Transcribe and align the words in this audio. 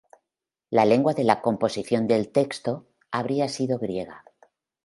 La 0.77 0.83
lengua 0.85 1.13
de 1.13 1.23
la 1.23 1.41
composición 1.43 2.07
del 2.07 2.31
texto 2.31 2.87
habría 3.11 3.47
sido 3.49 3.77
griega. 3.77 4.25